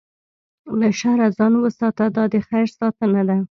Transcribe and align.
له 0.79 0.89
شره 0.99 1.27
ځان 1.37 1.53
وساته، 1.57 2.05
دا 2.15 2.23
د 2.33 2.35
خیر 2.47 2.67
ساتنه 2.79 3.21
ده. 3.29 3.37